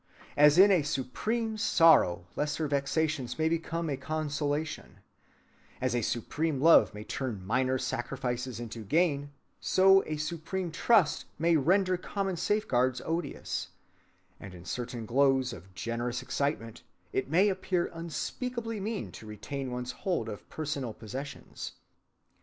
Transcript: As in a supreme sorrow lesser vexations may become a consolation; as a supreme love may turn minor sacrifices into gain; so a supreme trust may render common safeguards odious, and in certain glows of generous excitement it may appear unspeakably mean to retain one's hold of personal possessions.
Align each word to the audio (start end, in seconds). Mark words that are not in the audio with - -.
As 0.35 0.57
in 0.57 0.71
a 0.71 0.81
supreme 0.81 1.59
sorrow 1.59 2.25
lesser 2.35 2.67
vexations 2.67 3.37
may 3.37 3.47
become 3.47 3.87
a 3.87 3.95
consolation; 3.95 4.97
as 5.79 5.93
a 5.93 6.01
supreme 6.01 6.59
love 6.59 6.91
may 6.95 7.03
turn 7.03 7.45
minor 7.45 7.77
sacrifices 7.77 8.59
into 8.59 8.83
gain; 8.83 9.31
so 9.59 10.03
a 10.05 10.17
supreme 10.17 10.71
trust 10.71 11.25
may 11.37 11.55
render 11.55 11.97
common 11.97 12.35
safeguards 12.35 12.99
odious, 13.05 13.67
and 14.39 14.55
in 14.55 14.65
certain 14.65 15.05
glows 15.05 15.53
of 15.53 15.71
generous 15.75 16.23
excitement 16.23 16.81
it 17.13 17.29
may 17.29 17.47
appear 17.47 17.85
unspeakably 17.93 18.79
mean 18.79 19.11
to 19.11 19.27
retain 19.27 19.69
one's 19.69 19.91
hold 19.91 20.27
of 20.29 20.49
personal 20.49 20.95
possessions. 20.95 21.73